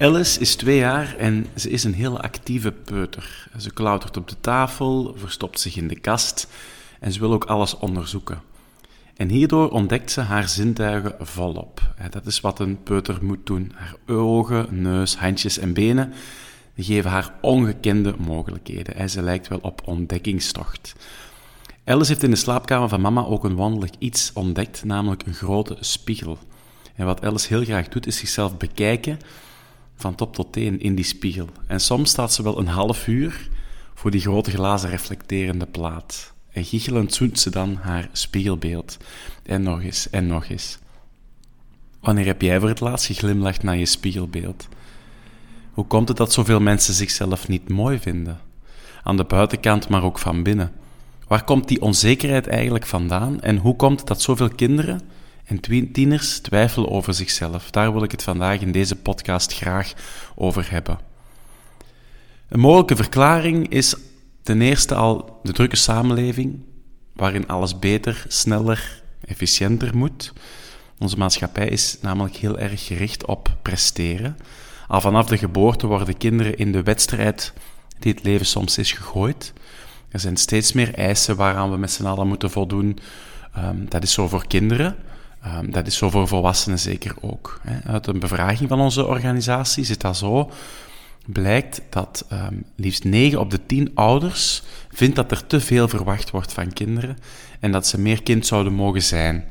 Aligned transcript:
Alice 0.00 0.40
is 0.40 0.56
twee 0.56 0.76
jaar 0.76 1.16
en 1.16 1.46
ze 1.56 1.70
is 1.70 1.84
een 1.84 1.94
heel 1.94 2.20
actieve 2.20 2.72
peuter. 2.72 3.48
Ze 3.56 3.72
klautert 3.72 4.16
op 4.16 4.28
de 4.28 4.40
tafel, 4.40 5.14
verstopt 5.16 5.60
zich 5.60 5.76
in 5.76 5.88
de 5.88 6.00
kast 6.00 6.48
en 7.00 7.12
ze 7.12 7.20
wil 7.20 7.32
ook 7.32 7.44
alles 7.44 7.78
onderzoeken. 7.78 8.42
En 9.16 9.28
hierdoor 9.28 9.70
ontdekt 9.70 10.10
ze 10.10 10.20
haar 10.20 10.48
zintuigen 10.48 11.14
volop. 11.18 11.80
Dat 12.10 12.26
is 12.26 12.40
wat 12.40 12.58
een 12.58 12.82
peuter 12.82 13.18
moet 13.22 13.46
doen. 13.46 13.72
Haar 13.74 13.94
ogen, 14.06 14.66
neus, 14.82 15.16
handjes 15.16 15.58
en 15.58 15.72
benen 15.72 16.12
geven 16.76 17.10
haar 17.10 17.34
ongekende 17.40 18.14
mogelijkheden. 18.18 19.10
Ze 19.10 19.22
lijkt 19.22 19.48
wel 19.48 19.58
op 19.62 19.82
ontdekkingstocht. 19.84 20.94
Alice 21.84 22.10
heeft 22.10 22.22
in 22.22 22.30
de 22.30 22.36
slaapkamer 22.36 22.88
van 22.88 23.00
mama 23.00 23.24
ook 23.24 23.44
een 23.44 23.56
wonderlijk 23.56 23.94
iets 23.98 24.30
ontdekt, 24.34 24.84
namelijk 24.84 25.26
een 25.26 25.34
grote 25.34 25.76
spiegel. 25.80 26.38
En 26.94 27.06
wat 27.06 27.24
Alice 27.24 27.48
heel 27.48 27.64
graag 27.64 27.88
doet, 27.88 28.06
is 28.06 28.16
zichzelf 28.16 28.56
bekijken 28.56 29.18
van 29.98 30.14
top 30.14 30.34
tot 30.34 30.52
teen 30.52 30.80
in 30.80 30.94
die 30.94 31.04
spiegel. 31.04 31.48
En 31.66 31.80
soms 31.80 32.10
staat 32.10 32.32
ze 32.32 32.42
wel 32.42 32.58
een 32.58 32.68
half 32.68 33.06
uur 33.06 33.48
voor 33.94 34.10
die 34.10 34.20
grote 34.20 34.50
glazen 34.50 34.90
reflecterende 34.90 35.66
plaat. 35.66 36.32
En 36.50 36.64
giechelend 36.64 37.14
zoent 37.14 37.40
ze 37.40 37.50
dan 37.50 37.74
haar 37.74 38.08
spiegelbeeld. 38.12 38.96
En 39.42 39.62
nog 39.62 39.82
eens, 39.82 40.10
en 40.10 40.26
nog 40.26 40.48
eens. 40.48 40.78
Wanneer 42.00 42.26
heb 42.26 42.42
jij 42.42 42.60
voor 42.60 42.68
het 42.68 42.80
laatst 42.80 43.06
geglimlacht 43.06 43.62
naar 43.62 43.76
je 43.76 43.86
spiegelbeeld? 43.86 44.68
Hoe 45.72 45.86
komt 45.86 46.08
het 46.08 46.16
dat 46.16 46.32
zoveel 46.32 46.60
mensen 46.60 46.94
zichzelf 46.94 47.48
niet 47.48 47.68
mooi 47.68 47.98
vinden? 47.98 48.40
Aan 49.02 49.16
de 49.16 49.24
buitenkant, 49.24 49.88
maar 49.88 50.02
ook 50.02 50.18
van 50.18 50.42
binnen. 50.42 50.72
Waar 51.26 51.44
komt 51.44 51.68
die 51.68 51.80
onzekerheid 51.82 52.46
eigenlijk 52.46 52.86
vandaan? 52.86 53.40
En 53.40 53.56
hoe 53.56 53.76
komt 53.76 53.98
het 53.98 54.08
dat 54.08 54.22
zoveel 54.22 54.48
kinderen 54.48 55.00
en 55.48 55.92
tieners 55.92 56.38
twijfelen 56.38 56.90
over 56.90 57.14
zichzelf. 57.14 57.70
Daar 57.70 57.92
wil 57.92 58.02
ik 58.02 58.10
het 58.10 58.22
vandaag 58.22 58.60
in 58.60 58.72
deze 58.72 58.96
podcast 58.96 59.54
graag 59.54 59.92
over 60.34 60.70
hebben. 60.70 60.98
Een 62.48 62.60
mogelijke 62.60 62.96
verklaring 62.96 63.68
is 63.68 63.94
ten 64.42 64.60
eerste 64.60 64.94
al 64.94 65.40
de 65.42 65.52
drukke 65.52 65.76
samenleving, 65.76 66.60
waarin 67.12 67.48
alles 67.48 67.78
beter, 67.78 68.24
sneller, 68.28 69.02
efficiënter 69.24 69.96
moet. 69.96 70.32
Onze 70.98 71.16
maatschappij 71.16 71.68
is 71.68 71.98
namelijk 72.00 72.36
heel 72.36 72.58
erg 72.58 72.86
gericht 72.86 73.26
op 73.26 73.56
presteren. 73.62 74.36
Al 74.88 75.00
vanaf 75.00 75.26
de 75.26 75.38
geboorte 75.38 75.86
worden 75.86 76.16
kinderen 76.16 76.56
in 76.56 76.72
de 76.72 76.82
wedstrijd 76.82 77.52
die 77.98 78.12
het 78.12 78.24
leven 78.24 78.46
soms 78.46 78.78
is 78.78 78.92
gegooid. 78.92 79.52
Er 80.08 80.20
zijn 80.20 80.36
steeds 80.36 80.72
meer 80.72 80.94
eisen 80.94 81.36
waaraan 81.36 81.70
we 81.70 81.76
met 81.76 81.90
z'n 81.90 82.06
allen 82.06 82.28
moeten 82.28 82.50
voldoen. 82.50 82.98
Um, 83.56 83.86
dat 83.88 84.02
is 84.02 84.12
zo 84.12 84.28
voor 84.28 84.46
kinderen. 84.46 84.96
Um, 85.46 85.70
dat 85.70 85.86
is 85.86 85.96
zo 85.96 86.10
voor 86.10 86.28
volwassenen 86.28 86.78
zeker 86.78 87.14
ook. 87.20 87.60
Hè. 87.62 87.92
Uit 87.92 88.06
een 88.06 88.18
bevraging 88.18 88.68
van 88.68 88.80
onze 88.80 89.06
organisatie 89.06 89.84
zit 89.84 90.00
dat 90.00 90.16
zo. 90.16 90.50
Blijkt 91.26 91.82
dat 91.90 92.26
um, 92.32 92.64
liefst 92.76 93.04
9 93.04 93.40
op 93.40 93.50
de 93.50 93.66
10 93.66 93.90
ouders 93.94 94.62
vindt 94.90 95.16
dat 95.16 95.30
er 95.30 95.46
te 95.46 95.60
veel 95.60 95.88
verwacht 95.88 96.30
wordt 96.30 96.52
van 96.52 96.72
kinderen 96.72 97.18
en 97.60 97.72
dat 97.72 97.86
ze 97.86 98.00
meer 98.00 98.22
kind 98.22 98.46
zouden 98.46 98.72
mogen 98.72 99.02
zijn. 99.02 99.44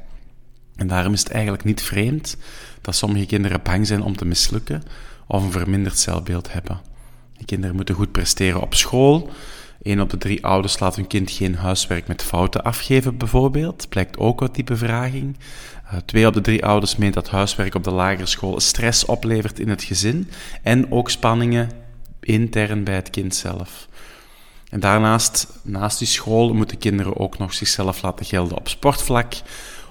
En 0.75 0.88
daarom 0.88 1.14
is 1.14 1.20
het 1.20 1.31
eigenlijk 1.31 1.64
niet 1.64 1.81
vreemd 1.81 2.38
dat 2.81 2.96
sommige 2.96 3.25
kinderen 3.25 3.59
bang 3.64 3.88
zijn 3.88 4.02
om 4.02 4.18
te 4.18 4.25
mislukken 4.25 4.84
of 5.28 5.44
een 5.44 5.52
verminderd 5.52 6.00
zelfbeeld 6.00 6.54
hebben. 6.54 6.81
De 7.38 7.46
kinderen 7.46 7.75
moeten 7.75 7.96
goed 7.96 8.12
presteren 8.12 8.62
op 8.62 8.74
school, 8.74 9.30
Een 9.82 10.02
op 10.02 10.10
de 10.10 10.18
drie 10.18 10.46
ouders 10.46 10.80
laat 10.80 10.96
hun 10.96 11.08
kind 11.08 11.32
geen 11.32 11.56
huiswerk 11.56 12.08
met 12.08 12.24
fouten 12.24 12.64
afgeven, 12.64 13.18
bijvoorbeeld. 13.18 13.90
Blijkt 13.90 14.18
ook 14.18 14.42
uit 14.42 14.56
die 14.56 14.64
bevraging. 14.64 15.38
Uh, 15.86 16.00
twee 16.06 16.28
op 16.28 16.34
de 16.34 16.42
drie 16.42 16.66
ouders 16.66 16.96
meent 16.96 17.14
dat 17.14 17.30
huiswerk 17.30 17.76
op 17.76 17.84
de 17.84 17.92
lagere 17.92 18.26
school 18.26 18.60
stress 18.60 19.06
oplevert 19.06 19.60
in 19.60 19.70
het 19.70 19.84
gezin 19.84 20.30
en 20.64 20.92
ook 20.92 21.10
spanningen 21.10 21.70
intern 22.20 22.84
bij 22.84 22.96
het 22.96 23.10
kind 23.10 23.36
zelf. 23.36 23.88
En 24.70 24.80
daarnaast, 24.80 25.48
naast 25.62 26.00
die 26.00 26.08
school, 26.08 26.54
moeten 26.54 26.78
kinderen 26.78 27.18
ook 27.18 27.38
nog 27.38 27.54
zichzelf 27.54 28.02
laten 28.02 28.26
gelden 28.26 28.58
op 28.58 28.68
sportvlak 28.68 29.34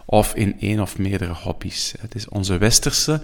of 0.05 0.35
in 0.35 0.61
één 0.61 0.81
of 0.81 0.99
meerdere 0.99 1.33
hobby's. 1.33 1.95
Het 2.01 2.15
is 2.15 2.29
onze 2.29 2.59
westerse 2.59 3.21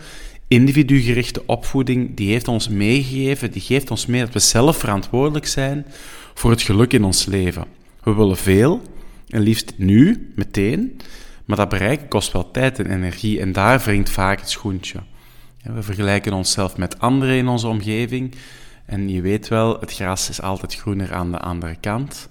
individugerichte 0.53 1.43
opvoeding, 1.47 2.17
die 2.17 2.31
heeft 2.31 2.49
ons 2.49 2.69
meegegeven, 2.69 3.51
die 3.51 3.63
geeft 3.63 3.91
ons 3.91 4.07
mee 4.07 4.21
dat 4.21 4.33
we 4.33 4.39
zelf 4.39 4.77
verantwoordelijk 4.77 5.47
zijn 5.47 5.87
voor 6.35 6.51
het 6.51 6.63
geluk 6.63 6.93
in 6.93 7.05
ons 7.05 7.27
leven. 7.27 7.65
We 8.03 8.15
willen 8.15 8.37
veel, 8.37 8.83
en 9.29 9.41
liefst 9.41 9.73
nu, 9.77 10.33
meteen, 10.37 11.01
maar 11.45 11.57
dat 11.57 11.69
bereiken 11.69 12.09
kost 12.09 12.33
wel 12.33 12.51
tijd 12.51 12.79
en 12.79 12.91
energie 12.91 13.41
en 13.41 13.53
daar 13.53 13.81
wringt 13.81 14.11
vaak 14.11 14.41
het 14.41 14.51
schoentje. 14.51 14.99
We 15.63 15.83
vergelijken 15.83 16.33
onszelf 16.33 16.77
met 16.77 17.01
anderen 17.01 17.37
in 17.37 17.49
onze 17.49 17.67
omgeving 17.69 18.35
en 18.87 19.09
je 19.09 19.21
weet 19.21 19.49
wel, 19.49 19.81
het 19.81 19.93
gras 19.93 20.29
is 20.29 20.43
altijd 20.43 20.75
groener 20.75 21.15
aan 21.15 21.31
de 21.31 21.39
andere 21.39 21.77
kant. 21.81 22.29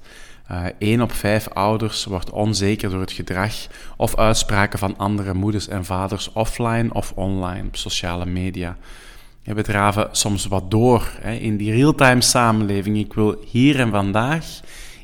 Uh, 0.79 1.01
op 1.01 1.11
vijf 1.11 1.47
ouders 1.47 2.05
wordt 2.05 2.29
onzeker 2.29 2.89
door 2.89 2.99
het 2.99 3.11
gedrag 3.11 3.53
of 3.97 4.15
uitspraken 4.15 4.79
van 4.79 4.97
andere 4.97 5.33
moeders 5.33 5.67
en 5.67 5.85
vaders 5.85 6.31
offline 6.33 6.93
of 6.93 7.11
online 7.15 7.67
op 7.67 7.75
sociale 7.75 8.25
media. 8.25 8.77
We 9.43 9.61
draven 9.61 10.07
soms 10.11 10.45
wat 10.45 10.71
door 10.71 11.11
hè, 11.21 11.33
in 11.33 11.57
die 11.57 11.71
real-time 11.71 12.21
samenleving. 12.21 12.97
Ik 12.97 13.13
wil 13.13 13.43
hier 13.47 13.79
en 13.79 13.89
vandaag 13.89 14.45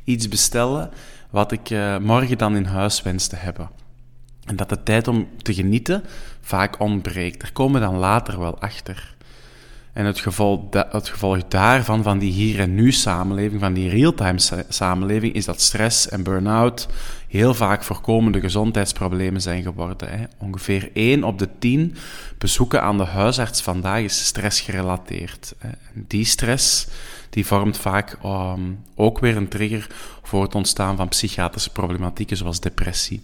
iets 0.04 0.28
bestellen 0.28 0.90
wat 1.30 1.52
ik 1.52 1.70
uh, 1.70 1.98
morgen 1.98 2.38
dan 2.38 2.56
in 2.56 2.66
huis 2.66 3.02
wens 3.02 3.28
te 3.28 3.36
hebben. 3.36 3.70
En 4.46 4.56
dat 4.56 4.70
de 4.70 4.84
tijd 4.84 5.08
om 5.08 5.28
te 5.42 5.54
genieten 5.54 6.04
vaak 6.42 6.80
ontbreekt. 6.80 7.42
Daar 7.42 7.52
komen 7.52 7.82
we 7.82 7.88
dan 7.88 7.98
later 7.98 8.40
wel 8.40 8.60
achter. 8.60 9.16
En 9.98 10.06
het 10.06 10.20
gevolg, 10.20 10.60
het 10.72 11.10
gevolg 11.10 11.48
daarvan, 11.48 12.04
van 12.04 12.18
die 12.18 12.32
hier 12.32 12.60
en 12.60 12.76
nu 12.76 12.92
samenleving, 12.92 13.62
van 13.62 13.74
die 13.74 13.90
real-time 13.90 14.40
samenleving, 14.70 15.34
is 15.34 15.46
dat 15.46 15.62
stress 15.62 16.10
en 16.10 16.24
burn-out 16.24 16.88
heel 17.28 17.54
vaak 17.54 17.84
voorkomende 17.84 18.40
gezondheidsproblemen 18.40 19.42
zijn 19.42 19.64
geworden. 19.64 20.10
Hè. 20.10 20.24
Ongeveer 20.38 20.90
1 20.94 21.24
op 21.24 21.40
de 21.40 21.50
10 21.60 21.96
bezoeken 22.38 22.82
aan 22.82 22.98
de 22.98 23.04
huisarts 23.04 23.62
vandaag 23.62 24.02
is 24.02 24.26
stressgerelateerd. 24.26 25.56
Die 25.94 26.26
stress 26.26 26.88
die 27.30 27.46
vormt 27.46 27.78
vaak 27.78 28.18
um, 28.26 28.80
ook 28.96 29.20
weer 29.20 29.38
een 29.38 29.48
trigger 29.48 29.88
voor 30.24 30.44
het 30.44 30.56
ontstaan 30.56 30.96
van 30.96 31.08
psychiatrische 31.08 31.72
problematieken 31.72 32.38
zoals 32.38 32.60
depressie. 32.60 33.22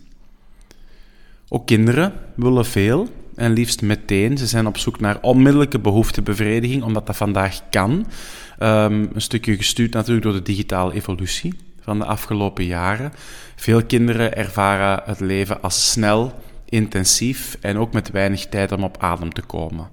Ook 1.49 1.65
kinderen 1.65 2.13
willen 2.35 2.65
veel 2.65 3.09
en 3.35 3.53
liefst 3.53 3.81
meteen. 3.81 4.37
Ze 4.37 4.47
zijn 4.47 4.67
op 4.67 4.77
zoek 4.77 4.99
naar 4.99 5.17
onmiddellijke 5.21 5.79
behoeftebevrediging, 5.79 6.83
omdat 6.83 7.07
dat 7.07 7.15
vandaag 7.15 7.61
kan. 7.69 7.91
Um, 7.91 9.09
een 9.13 9.21
stukje 9.21 9.55
gestuurd 9.55 9.93
natuurlijk 9.93 10.25
door 10.25 10.33
de 10.33 10.41
digitale 10.41 10.93
evolutie 10.93 11.53
van 11.81 11.99
de 11.99 12.05
afgelopen 12.05 12.65
jaren. 12.65 13.13
Veel 13.55 13.83
kinderen 13.85 14.35
ervaren 14.35 15.01
het 15.05 15.19
leven 15.19 15.61
als 15.61 15.91
snel, 15.91 16.33
intensief 16.65 17.57
en 17.61 17.77
ook 17.77 17.93
met 17.93 18.11
weinig 18.11 18.45
tijd 18.45 18.71
om 18.71 18.83
op 18.83 18.97
adem 18.99 19.33
te 19.33 19.41
komen. 19.41 19.87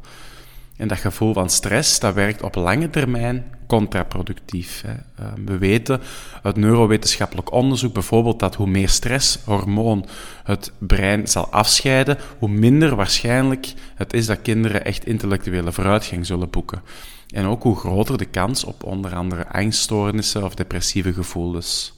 En 0.81 0.89
dat 0.89 0.99
gevoel 0.99 1.33
van 1.33 1.51
stress, 1.51 1.99
dat 1.99 2.15
werkt 2.15 2.43
op 2.43 2.55
lange 2.55 2.91
termijn 2.91 3.45
contraproductief. 3.67 4.83
Hè. 4.87 5.25
Ehm, 5.25 5.45
we 5.45 5.59
weten 5.59 6.01
uit 6.43 6.57
neurowetenschappelijk 6.57 7.53
onderzoek 7.53 7.93
bijvoorbeeld 7.93 8.39
dat 8.39 8.55
hoe 8.55 8.67
meer 8.67 8.89
stresshormoon 8.89 10.07
het 10.45 10.73
brein 10.79 11.29
zal 11.29 11.49
afscheiden, 11.49 12.19
hoe 12.39 12.49
minder 12.49 12.97
waarschijnlijk 12.97 13.73
het 13.95 14.13
is 14.13 14.27
dat 14.27 14.43
kinderen 14.43 14.85
echt 14.85 15.07
intellectuele 15.07 15.73
vooruitgang 15.73 16.27
zullen 16.27 16.51
boeken. 16.51 16.83
En 17.29 17.45
ook 17.45 17.63
hoe 17.63 17.77
groter 17.77 18.19
de 18.19 18.25
kans 18.25 18.65
op 18.65 18.85
onder 18.85 19.15
andere 19.15 19.49
angststoornissen 19.49 20.45
of 20.45 20.55
depressieve 20.55 21.13
gevoelens. 21.13 21.93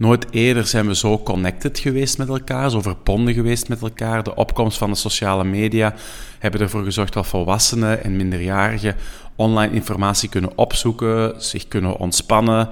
Nooit 0.00 0.26
eerder 0.30 0.66
zijn 0.66 0.86
we 0.86 0.94
zo 0.94 1.18
connected 1.22 1.78
geweest 1.78 2.18
met 2.18 2.28
elkaar, 2.28 2.70
zo 2.70 2.80
verbonden 2.80 3.34
geweest 3.34 3.68
met 3.68 3.82
elkaar. 3.82 4.22
De 4.22 4.34
opkomst 4.34 4.78
van 4.78 4.90
de 4.90 4.96
sociale 4.96 5.44
media 5.44 5.94
hebben 6.38 6.60
ervoor 6.60 6.84
gezorgd 6.84 7.12
dat 7.12 7.26
volwassenen 7.26 8.04
en 8.04 8.16
minderjarigen 8.16 8.96
online 9.36 9.74
informatie 9.74 10.28
kunnen 10.28 10.58
opzoeken, 10.58 11.42
zich 11.42 11.68
kunnen 11.68 11.96
ontspannen, 11.96 12.68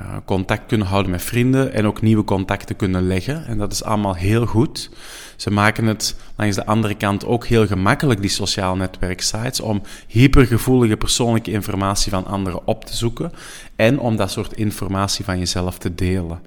uh, 0.00 0.16
contact 0.24 0.66
kunnen 0.66 0.86
houden 0.86 1.10
met 1.10 1.22
vrienden 1.22 1.72
en 1.72 1.86
ook 1.86 2.02
nieuwe 2.02 2.24
contacten 2.24 2.76
kunnen 2.76 3.06
leggen. 3.06 3.46
En 3.46 3.58
dat 3.58 3.72
is 3.72 3.84
allemaal 3.84 4.14
heel 4.14 4.46
goed. 4.46 4.90
Ze 5.36 5.50
maken 5.50 5.86
het 5.86 6.16
langs 6.36 6.56
de 6.56 6.66
andere 6.66 6.94
kant 6.94 7.26
ook 7.26 7.46
heel 7.46 7.66
gemakkelijk, 7.66 8.20
die 8.20 8.30
sociaal 8.30 8.76
netwerksites, 8.76 9.60
om 9.60 9.82
hypergevoelige 10.06 10.96
persoonlijke 10.96 11.50
informatie 11.50 12.10
van 12.10 12.26
anderen 12.26 12.66
op 12.66 12.84
te 12.84 12.96
zoeken 12.96 13.32
en 13.76 13.98
om 13.98 14.16
dat 14.16 14.30
soort 14.30 14.52
informatie 14.52 15.24
van 15.24 15.38
jezelf 15.38 15.78
te 15.78 15.94
delen. 15.94 16.40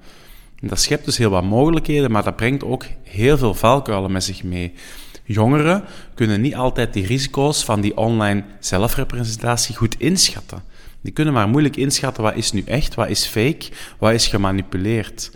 Dat 0.60 0.80
schept 0.80 1.04
dus 1.04 1.16
heel 1.16 1.30
wat 1.30 1.44
mogelijkheden, 1.44 2.10
maar 2.10 2.24
dat 2.24 2.36
brengt 2.36 2.64
ook 2.64 2.84
heel 3.02 3.38
veel 3.38 3.54
valkuilen 3.54 4.12
met 4.12 4.24
zich 4.24 4.42
mee. 4.42 4.72
Jongeren 5.24 5.84
kunnen 6.14 6.40
niet 6.40 6.54
altijd 6.54 6.92
die 6.92 7.06
risico's 7.06 7.64
van 7.64 7.80
die 7.80 7.96
online 7.96 8.44
zelfrepresentatie 8.60 9.76
goed 9.76 9.94
inschatten. 9.98 10.62
Die 11.00 11.12
kunnen 11.12 11.34
maar 11.34 11.48
moeilijk 11.48 11.76
inschatten 11.76 12.22
wat 12.22 12.36
is 12.36 12.52
nu 12.52 12.62
echt, 12.66 12.94
wat 12.94 13.08
is 13.08 13.24
fake, 13.24 13.68
wat 13.98 14.12
is 14.12 14.26
gemanipuleerd. 14.26 15.30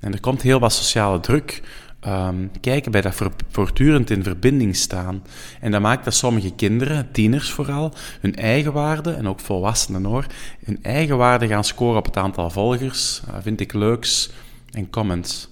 En 0.00 0.12
er 0.12 0.20
komt 0.20 0.42
heel 0.42 0.58
wat 0.58 0.72
sociale 0.72 1.20
druk 1.20 1.62
um, 2.06 2.50
kijken 2.60 2.92
bij 2.92 3.00
dat 3.00 3.22
voortdurend 3.50 4.10
in 4.10 4.22
verbinding 4.22 4.76
staan. 4.76 5.22
En 5.60 5.70
dat 5.70 5.80
maakt 5.80 6.04
dat 6.04 6.14
sommige 6.14 6.54
kinderen, 6.54 7.08
tieners 7.12 7.50
vooral, 7.50 7.92
hun 8.20 8.36
eigen 8.36 8.72
waarde, 8.72 9.12
en 9.12 9.28
ook 9.28 9.40
volwassenen 9.40 10.04
hoor, 10.04 10.26
hun 10.64 10.78
eigen 10.82 11.16
waarde 11.16 11.46
gaan 11.46 11.64
scoren 11.64 11.98
op 11.98 12.04
het 12.04 12.16
aantal 12.16 12.50
volgers, 12.50 13.22
uh, 13.28 13.34
vind 13.42 13.60
ik 13.60 13.72
leuks, 13.72 14.30
en 14.74 14.90
comments. 14.90 15.48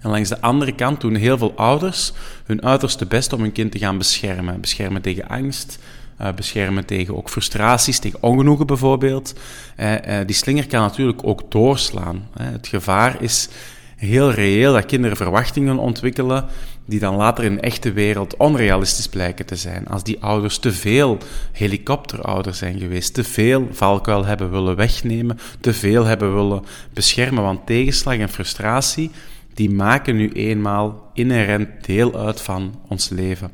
En 0.00 0.10
langs 0.10 0.28
de 0.28 0.40
andere 0.40 0.74
kant 0.74 1.00
doen 1.00 1.14
heel 1.14 1.38
veel 1.38 1.52
ouders 1.56 2.12
hun 2.44 2.62
uiterste 2.62 3.06
best 3.06 3.32
om 3.32 3.40
hun 3.40 3.52
kind 3.52 3.72
te 3.72 3.78
gaan 3.78 3.98
beschermen. 3.98 4.60
Beschermen 4.60 5.02
tegen 5.02 5.28
angst, 5.28 5.78
uh, 6.20 6.32
beschermen 6.32 6.84
tegen 6.84 7.16
ook 7.16 7.30
frustraties, 7.30 7.98
tegen 7.98 8.22
ongenoegen 8.22 8.66
bijvoorbeeld. 8.66 9.34
Uh, 9.80 9.92
uh, 9.92 10.26
die 10.26 10.36
slinger 10.36 10.66
kan 10.66 10.80
natuurlijk 10.80 11.20
ook 11.22 11.50
doorslaan. 11.50 12.28
Het 12.38 12.66
gevaar 12.66 13.22
is 13.22 13.48
heel 13.96 14.30
reëel 14.30 14.72
dat 14.72 14.86
kinderen 14.86 15.16
verwachtingen 15.16 15.78
ontwikkelen 15.78 16.44
die 16.86 16.98
dan 16.98 17.16
later 17.16 17.44
in 17.44 17.54
de 17.54 17.60
echte 17.60 17.92
wereld 17.92 18.36
onrealistisch 18.36 19.08
blijken 19.08 19.46
te 19.46 19.56
zijn. 19.56 19.86
Als 19.88 20.02
die 20.02 20.22
ouders 20.22 20.58
te 20.58 20.72
veel 20.72 21.18
helikopterouders 21.52 22.58
zijn 22.58 22.78
geweest, 22.78 23.14
te 23.14 23.24
veel 23.24 23.68
valkuil 23.70 24.24
hebben 24.24 24.50
willen 24.50 24.76
wegnemen, 24.76 25.38
te 25.60 25.74
veel 25.74 26.04
hebben 26.04 26.34
willen 26.34 26.64
beschermen. 26.92 27.42
Want 27.42 27.66
tegenslag 27.66 28.16
en 28.16 28.28
frustratie, 28.28 29.10
die 29.54 29.70
maken 29.70 30.16
nu 30.16 30.32
eenmaal 30.32 31.10
inherent 31.14 31.68
deel 31.84 32.18
uit 32.18 32.40
van 32.40 32.80
ons 32.88 33.08
leven. 33.08 33.50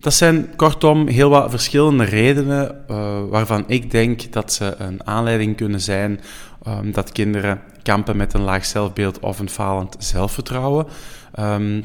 Dat 0.00 0.14
zijn 0.14 0.56
kortom 0.56 1.06
heel 1.06 1.30
wat 1.30 1.50
verschillende 1.50 2.04
redenen 2.04 2.84
uh, 2.90 3.18
waarvan 3.28 3.64
ik 3.66 3.90
denk 3.90 4.32
dat 4.32 4.52
ze 4.52 4.74
een 4.78 5.06
aanleiding 5.06 5.56
kunnen 5.56 5.80
zijn 5.80 6.20
um, 6.66 6.92
dat 6.92 7.12
kinderen 7.12 7.60
kampen 7.82 8.16
met 8.16 8.34
een 8.34 8.40
laag 8.40 8.64
zelfbeeld 8.64 9.18
of 9.18 9.38
een 9.38 9.50
falend 9.50 9.96
zelfvertrouwen. 9.98 10.86
Um, 11.38 11.84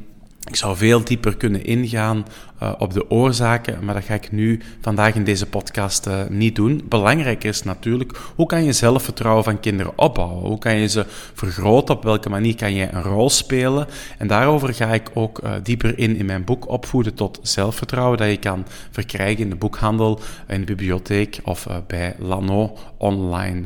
ik 0.50 0.56
zou 0.56 0.78
veel 0.78 1.04
dieper 1.04 1.38
kunnen 1.38 1.66
ingaan 1.66 2.26
uh, 2.64 2.74
op 2.78 2.94
de 2.94 3.10
oorzaken, 3.10 3.86
maar 3.86 3.94
dat 3.94 4.04
ga 4.04 4.14
ik 4.14 4.32
nu 4.32 4.62
vandaag 4.82 5.16
in 5.16 5.24
deze 5.24 5.46
podcast 5.46 6.08
uh, 6.08 6.22
niet 6.30 6.56
doen. 6.56 6.82
Belangrijk 6.90 7.44
is 7.44 7.64
natuurlijk, 7.64 8.18
hoe 8.36 8.46
kan 8.46 8.64
je 8.64 8.74
zelfvertrouwen 8.74 9.44
van 9.44 9.60
kinderen 9.60 9.94
opbouwen? 9.96 10.46
Hoe 10.46 10.58
kan 10.58 10.76
je 10.76 10.88
ze 10.88 11.06
vergroten? 11.34 11.96
Op 11.96 12.04
welke 12.04 12.30
manier 12.30 12.56
kan 12.56 12.74
je 12.74 12.88
een 12.92 13.02
rol 13.02 13.30
spelen? 13.30 13.88
En 14.18 14.28
daarover 14.28 14.74
ga 14.74 14.94
ik 14.94 15.10
ook 15.14 15.44
uh, 15.44 15.52
dieper 15.64 16.00
in 16.00 16.16
in 16.16 16.26
mijn 16.26 16.44
boek 16.44 16.70
Opvoeden 16.70 17.14
tot 17.14 17.40
zelfvertrouwen, 17.42 18.18
dat 18.18 18.30
je 18.30 18.38
kan 18.38 18.66
verkrijgen 18.92 19.44
in 19.44 19.50
de 19.50 19.56
boekhandel, 19.56 20.20
in 20.48 20.60
de 20.60 20.66
bibliotheek 20.66 21.40
of 21.44 21.68
bij 21.88 22.16
Lano 22.20 22.78
online. 22.98 23.66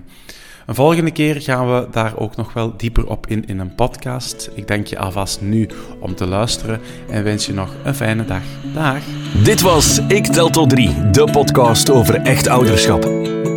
Een 0.68 0.76
volgende 0.76 1.12
keer 1.12 1.42
gaan 1.42 1.74
we 1.74 1.88
daar 1.92 2.14
ook 2.18 2.36
nog 2.36 2.54
wel 2.54 2.74
dieper 2.78 3.08
op 3.08 3.28
in 3.28 3.46
in 3.46 3.60
een 3.60 3.76
podcast. 3.76 4.50
Ik 4.54 4.68
dank 4.68 4.88
je 4.88 5.00
alvast 5.00 5.42
nu 5.42 5.70
om 6.00 6.16
te 6.16 6.26
luisteren 6.26 6.80
en 7.10 7.24
wens 7.24 7.46
je 7.46 7.54
nog 7.54 7.70
een 7.84 7.96
fijne 7.96 8.26
dag. 8.26 8.42
Dag. 8.74 9.02
Dit 9.44 9.62
was 9.62 10.00
Ik 10.08 10.26
Tel 10.26 10.50
Tot 10.50 10.70
3, 10.70 11.10
de 11.12 11.24
podcast 11.32 11.92
over 11.92 12.16
echt 12.16 12.48
ouderschap. 12.48 13.06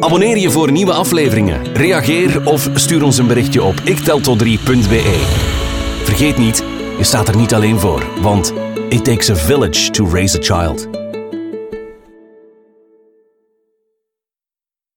Abonneer 0.01 0.37
je 0.37 0.51
voor 0.51 0.73
nieuwe 0.73 0.93
afleveringen, 0.93 1.75
reageer 1.75 2.47
of 2.47 2.71
stuur 2.75 3.05
ons 3.05 3.19
een 3.19 3.27
berichtje 3.27 3.63
op 3.63 3.75
ikteltot3.be. 3.75 5.21
Vergeet 6.05 6.39
niet, 6.39 6.65
je 6.99 7.05
staat 7.05 7.29
er 7.29 7.37
niet 7.37 7.55
alleen 7.55 7.79
voor, 7.79 8.07
want 8.21 8.53
it 8.89 9.05
takes 9.05 9.31
a 9.31 9.35
village 9.35 9.91
to 9.91 10.09
raise 10.11 10.39
a 10.39 10.43
child. 10.43 11.10